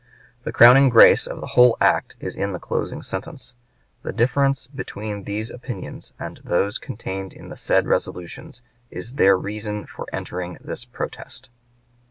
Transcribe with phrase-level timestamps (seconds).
[0.45, 3.53] The crowning grace of the whole act is in the closing sentence:
[4.01, 9.85] "The difference between these opinions and those contained in the said resolutions is their reason
[9.85, 11.49] for entering this protest."